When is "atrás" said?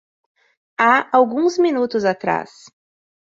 2.05-2.49